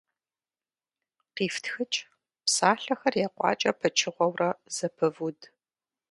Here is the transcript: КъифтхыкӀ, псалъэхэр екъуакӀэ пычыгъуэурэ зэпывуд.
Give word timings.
КъифтхыкӀ, 1.35 1.99
псалъэхэр 2.45 3.15
екъуакӀэ 3.25 3.71
пычыгъуэурэ 3.79 4.49
зэпывуд. 4.75 5.39